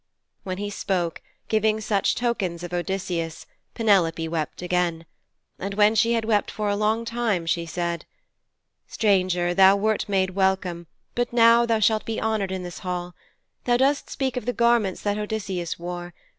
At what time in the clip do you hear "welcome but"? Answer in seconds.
10.31-11.31